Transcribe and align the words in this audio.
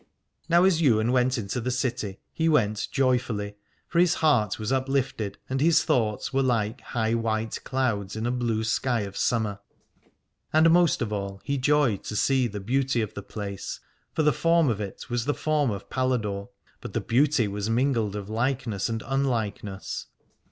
Now 0.49 0.63
as 0.63 0.81
Ywain 0.81 1.11
went 1.11 1.37
into 1.37 1.61
the 1.61 1.69
city 1.69 2.17
he 2.33 2.49
went 2.49 2.87
joyfully, 2.91 3.55
for 3.87 3.99
his 3.99 4.15
heart 4.15 4.57
was 4.57 4.71
uplifted, 4.71 5.37
and 5.47 5.61
his 5.61 5.83
thoughts 5.83 6.33
were 6.33 6.41
like 6.41 6.81
high 6.81 7.13
white 7.13 7.63
clouds 7.63 8.15
in 8.15 8.25
a 8.25 8.31
blue 8.31 8.63
sky 8.63 9.01
of 9.01 9.15
summer. 9.15 9.59
And 10.51 10.71
most 10.71 11.03
of 11.03 11.13
all 11.13 11.39
he 11.43 11.59
joyed 11.59 12.03
to 12.05 12.15
see 12.15 12.47
the 12.47 12.59
beauty 12.59 13.01
of 13.01 13.13
the 13.13 13.21
place, 13.21 13.79
for 14.11 14.23
the 14.23 14.33
form 14.33 14.69
of 14.69 14.81
it 14.81 15.07
was 15.07 15.25
the 15.25 15.35
form 15.35 15.69
of 15.69 15.87
Paladore, 15.91 16.49
but 16.79 16.93
the 16.93 16.99
beauty 17.01 17.47
was 17.47 17.69
mingled 17.69 18.15
of 18.15 18.27
likeness 18.27 18.89
and 18.89 19.03
unlike 19.05 19.63
ness. 19.63 20.07